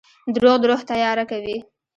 •دروغ 0.35 0.55
د 0.61 0.63
روح 0.69 0.81
تیاره 0.91 1.23
کوي. 1.31 1.57